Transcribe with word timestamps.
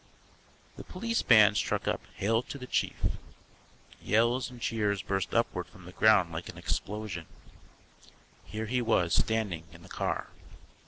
The 0.77 0.83
Police 0.83 1.21
Band 1.21 1.57
struck 1.57 1.87
up 1.87 2.01
"Hail 2.15 2.41
to 2.41 2.57
the 2.57 2.65
Chief." 2.65 2.95
Yells 4.01 4.49
and 4.49 4.59
cheers 4.59 5.03
burst 5.03 5.35
upward 5.35 5.67
from 5.67 5.85
the 5.85 5.91
ground 5.91 6.31
like 6.33 6.49
an 6.49 6.57
explosion. 6.57 7.27
Here 8.43 8.65
he 8.65 8.81
was, 8.81 9.13
standing 9.13 9.65
in 9.71 9.83
the 9.83 9.89
car. 9.89 10.29